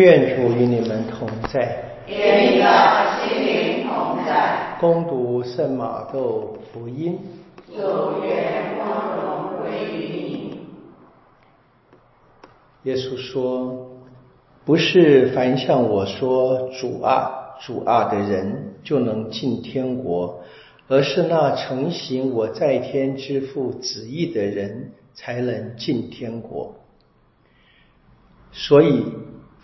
[0.00, 1.76] 愿主与你们同在，
[2.06, 4.74] 与你的心灵同在。
[4.80, 7.18] 攻读圣马窦福音。
[7.66, 7.74] 主
[8.24, 10.60] 愿光荣归于你。
[12.84, 13.90] 耶稣说
[14.64, 20.40] ：“不是凡向我说‘主啊，主啊’的人就能进天国，
[20.88, 26.76] 而是那成行我在天之父旨意的人才能进天国。
[28.50, 29.04] 所以。”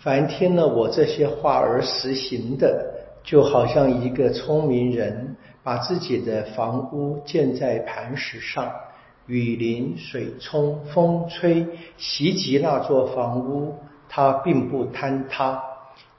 [0.07, 2.93] 凡听了我这些话而实行的，
[3.25, 8.71] 就好像一个聪明人把自己的房屋建在磐石上，
[9.25, 11.67] 雨淋、水冲、风吹，
[11.97, 13.75] 袭击那座房屋，
[14.07, 15.61] 它并不坍塌，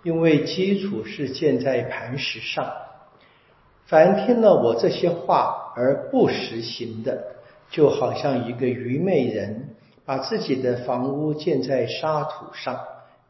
[0.03, 2.71] 因为基础是建在磐石上。
[3.87, 7.25] 凡听了我这些话而不实行的，
[7.71, 9.71] 就好像一个愚昧人
[10.05, 12.79] 把自己的房屋建在沙土上。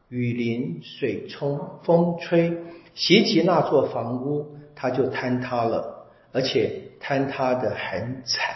[0.09, 2.57] 雨淋、水冲、风吹，
[2.95, 8.55] 袭击那座房屋，它就坍塌了，而且坍塌的很惨。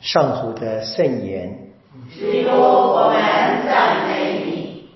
[0.00, 1.72] 上主的圣言。
[2.12, 3.16] 基督，我们
[3.64, 4.88] 赞美你。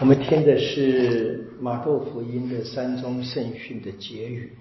[0.00, 4.56] 我们听的是马窦福音的三宗圣训的结语。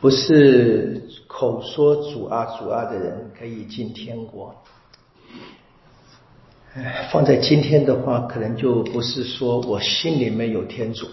[0.00, 4.54] 不是口说主啊主啊的人可以进天国。
[7.10, 11.08] 放在今天的话，可能就不是说我心里面有天主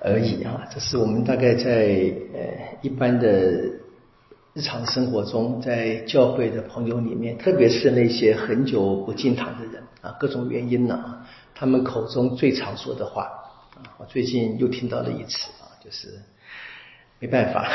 [0.00, 0.66] 而已啊。
[0.72, 3.28] 这是我们大概在呃一般的
[4.54, 11.22] 日常生活中，在教会的朋友里面，特别是那些很久不进堂的人啊，各种原因呢，
[11.54, 13.30] 他们口中最常说的话，
[13.98, 16.18] 我最近又听到了一次啊，就是。
[17.20, 17.70] 没办法，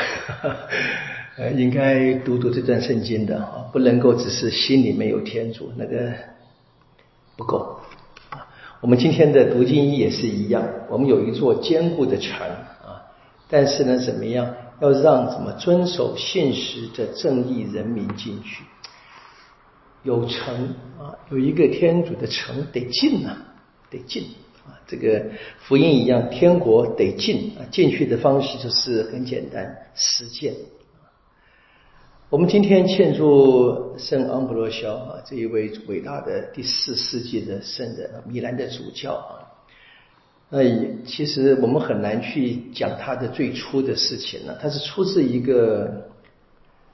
[1.36, 6.12] 呃，应该读读这段圣经的啊，不能够只是心里面有天主，那个
[7.36, 7.80] 不够
[8.30, 8.46] 啊。
[8.80, 12.46] 我们今天的读经也是一样，我们有一座坚固的城
[12.84, 13.02] 啊，
[13.48, 18.64] 但是呢，怎么样要让怎么遵守现实的正义人民进去？
[20.02, 23.36] 有城啊，有一个天主的城得进啊，
[23.90, 24.24] 得进。
[24.86, 25.24] 这个
[25.58, 30.54] 福音一样，天国得进啊，进去的方式就是很简单，实践。
[32.28, 39.46] 我们今天庆祝圣安布罗肖啊，这一位伟大的第四世纪的圣人，米兰的主教啊。
[40.48, 46.08] 那也其实我们很难去讲他的最初的事情了，他是出自一个。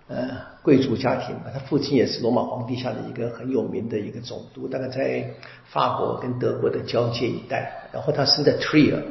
[0.08, 5.28] 呃，贵族家庭嘛，他父亲也是罗马皇帝下的一个很有名的一个总督，大概在
[5.64, 7.90] 法国跟德国的交界一带。
[7.92, 9.02] 然后他生在 Trier，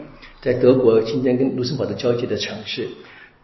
[0.41, 2.87] 在德国今天跟卢森堡的交界的城市。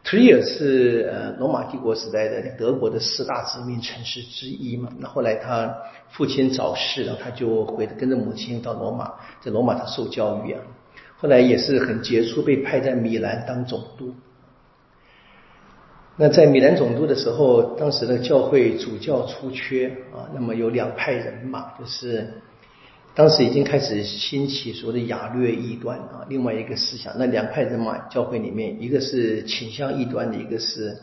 [0.05, 4.89] Trier 是呃罗马帝国时代的德国的四大殖民城市之一嘛。
[4.97, 5.75] 那后来他
[6.09, 9.11] 父亲早逝，然后他就回跟着母亲到罗马，
[9.43, 10.61] 在罗马他受教育啊。
[11.17, 14.15] 后来也是很杰出，被派在米兰当总督。
[16.21, 22.31] 那在米兰总督的时候，当时的教会主教出缺啊，那么有两派人马，就是
[23.15, 30.95] 当时已经开始兴起所谓的雅略异端啊，另外一个思想，那两派人马教会里面，一个是倾向异端的，一个是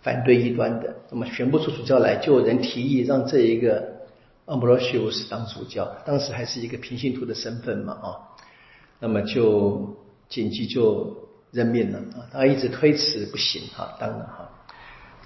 [0.00, 0.96] 反对异端的。
[1.10, 3.86] 那么选不出主教来，就有人提议让这一个
[4.46, 8.08] Ambrosius 当主教，当时还是一个平信徒的身份嘛啊，
[9.00, 9.98] 那么就
[10.30, 11.25] 紧急就。
[11.52, 14.50] 任命了啊，他一直推迟不行哈，当了哈，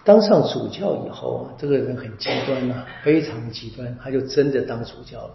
[0.04, 5.34] 当上主教以后啊，这个人很极端呐，非常极端，他就真的当主教了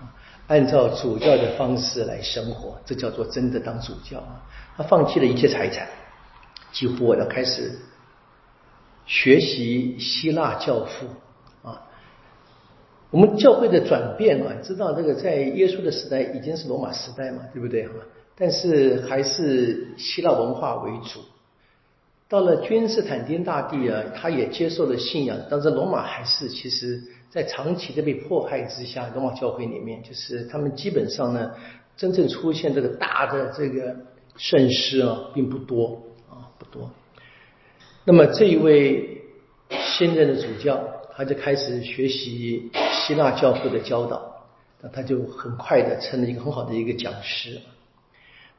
[0.00, 0.14] 啊，
[0.46, 4.44] 按照主教的方式来生活，这叫做真的当主教啊。
[4.76, 5.88] 他放弃了一切财产，
[6.70, 7.76] 几乎要开始
[9.06, 11.06] 学习希腊教父
[11.68, 11.82] 啊。
[13.10, 17.94] 我们教会的转变啊，知道这个在耶稣的时代已经是罗马时代嘛，对不对哈？
[18.38, 21.20] 但是还是希腊文化为主。
[22.28, 31.50] 到了君士坦丁大帝啊，他也接受了信仰，但是罗马还是其实在长期的被迫害之下，罗马教会里面就是他们基本上呢，
[31.96, 33.96] 真正出现这个大的这个
[34.36, 36.90] 圣师啊，并不多啊，不多。
[38.04, 39.22] 那么这一位
[39.70, 40.78] 现任的主教，
[41.16, 44.46] 他就开始学习希腊教会的教导，
[44.82, 47.58] 那他就很快的成了一个很好的一个讲师。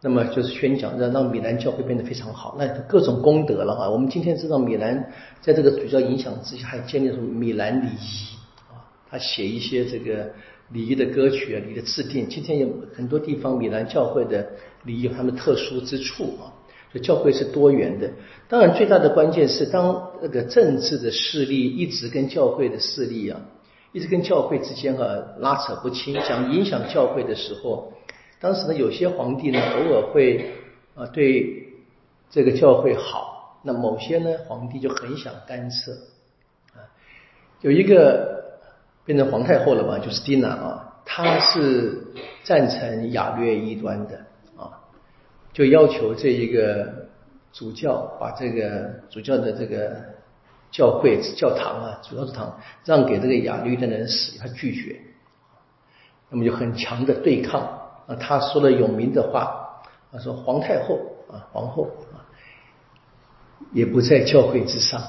[0.02, 3.90] 那么就是宣讲，让让米兰教会变得非常好，那各种功德了啊！
[3.90, 5.12] 我们今天知道米兰
[5.42, 8.38] 在这个主教影响之下，还建立出米兰礼仪
[8.72, 8.80] 啊，
[9.10, 10.32] 他写一些这个
[10.72, 12.30] 礼仪的歌曲啊，礼的制定。
[12.30, 14.48] 今天有很多地方米兰教会的
[14.86, 16.48] 礼仪有他们特殊之处啊。
[16.92, 18.10] 所以教会是多元的。
[18.48, 23.40] 当然，最大的关键是当那个政治的势力一直跟教会的势力啊，
[23.92, 25.06] 一直跟教会之间啊
[25.38, 27.94] 拉扯不清，想影响教会的时候，
[28.40, 30.52] 当时呢有些皇帝呢偶尔会
[30.96, 31.68] 啊对
[32.30, 35.92] 这个教会好，那某些呢皇帝就很想干涉
[36.74, 36.86] 啊。
[37.62, 38.60] 有一个
[39.06, 42.04] 变成皇太后了嘛，就是蒂娜啊，她是
[42.44, 44.18] 赞成雅略异端的
[44.58, 44.80] 啊，
[45.54, 47.08] 就要求这一个。
[47.52, 50.00] 主教把这个主教的这个
[50.70, 55.02] 教会教堂啊，主教堂让给这个雅律的人使，他拒绝，
[56.30, 57.79] 那么就很强的对抗
[58.10, 58.16] 啊。
[58.16, 61.00] 他说了有名的话，他说皇太后
[61.32, 62.26] 啊，皇后啊，
[63.72, 65.02] 也不在教会之上，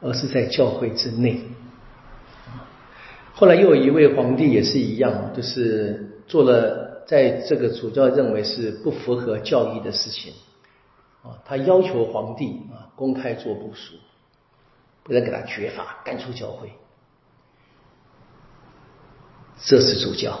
[0.00, 1.42] 而是在教会之内。
[3.34, 10.32] 后来又有一位皇帝也是一样，就是做了在这个主教认为是不符合教义的事情。
[11.24, 13.94] 啊，他要求皇帝啊公开做部署，
[15.02, 16.70] 不能给他绝罚，赶出教会。
[19.58, 20.38] 这是主教，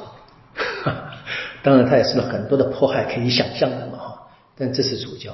[1.64, 4.28] 当然他也受了很多的迫害，可以想象的嘛哈。
[4.54, 5.32] 但这是主教，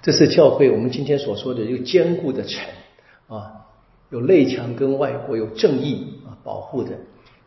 [0.00, 2.62] 这是教会我们今天所说的一个坚固的城
[3.26, 3.66] 啊，
[4.10, 6.92] 有内墙跟外国，有正义啊保护的，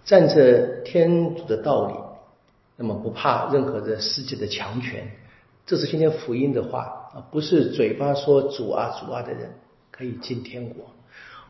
[0.04, 1.94] 站着天主的道理，
[2.76, 5.10] 那么不怕任何的世界的强权。
[5.66, 9.52] 这是今天福音的话啊，不是嘴巴说主啊主啊的人
[9.92, 10.86] 可以进天国。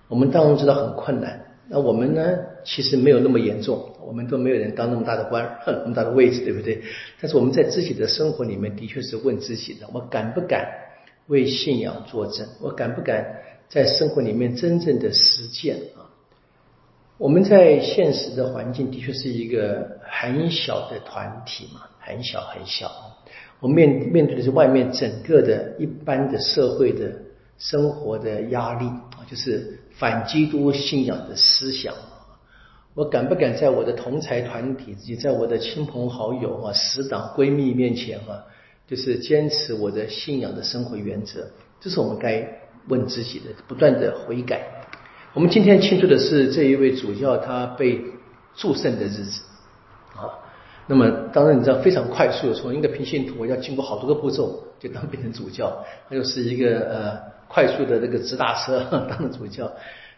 [0.07, 6.81] 我们当然知道很困难，那我们呢，其实没有那么严重，我们都没有人当那么大的官，那么大的位置，对不对？
[7.21, 10.67] 但是我们在自己的生活里面，的确是问自己的：我敢不敢
[11.27, 12.47] 为信仰作证？
[12.59, 13.23] 我敢不敢
[13.69, 16.09] 在生活里面真正的实践啊？
[17.19, 22.89] 我们在现实的环境的确是一个很小的团体嘛，很小很小。
[23.59, 27.11] 我面面对的是外面整个的一般的社会的
[27.59, 31.93] 生活的压力啊，就是反基督信仰的思想。
[32.95, 38.43] 我敢不敢在我的同才团体，以及在我的亲朋好友啊、死党闺蜜面前啊，
[38.87, 41.47] 就是坚持我的信仰的生活原则？
[41.79, 42.45] 这是我们该
[42.87, 44.61] 问自己的，不断的悔改。
[45.33, 48.01] 我们今天庆祝的是这一位主教他被
[48.55, 49.43] 祝圣的日子
[50.15, 50.27] 啊。
[50.87, 58.79] 那么，当然你知道非常快速从一个平信徒要经过好多个步骤，就当变成主教，他就是一个呃快速的那个直达车
[59.09, 59.69] 当了主教。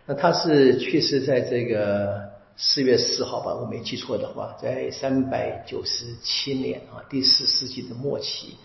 [0.05, 8.57] 那他是去世在这个四月四号吧，我没记错的话，在三百九十七年啊，第四世纪的末期。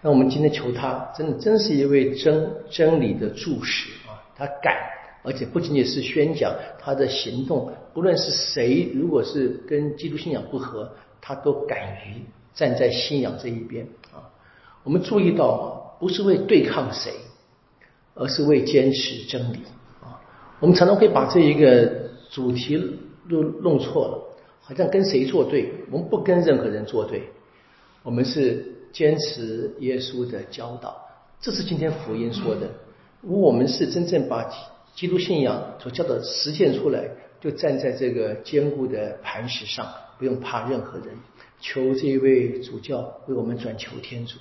[0.00, 4.76] 那我们今天求他，真的真是一位真真理的柱石啊，他敢，
[5.24, 10.88] 而且不仅仅是宣讲，他的行动，不论是谁，如果是跟基督信仰不合。
[11.24, 12.20] 他都敢于
[12.52, 14.26] 站在信仰这一边啊！
[14.82, 17.12] 我们注意到，不是为对抗谁，
[18.14, 19.58] 而是为坚持真理
[20.00, 20.20] 啊！
[20.60, 22.76] 我们常常会把这一个主题
[23.28, 25.72] 弄弄错了，好像跟谁作对？
[25.90, 27.22] 我们不跟任何人作对，
[28.02, 30.96] 我们是坚持耶稣的教导。
[31.40, 32.68] 这是今天福音说的。
[33.20, 34.48] 如果我们是真正把
[34.94, 37.08] 基督信仰所教导实践出来，
[37.40, 39.86] 就站在这个坚固的磐石上。
[40.18, 41.08] 不用怕任何人，
[41.60, 44.36] 求这一位主教为我们转求天主。